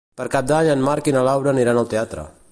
Per 0.19 0.25
Cap 0.35 0.47
d'Any 0.51 0.69
en 0.75 0.81
Marc 0.87 1.09
i 1.11 1.13
na 1.17 1.23
Laura 1.27 1.53
aniran 1.55 1.83
al 1.83 1.91
teatre. 1.93 2.25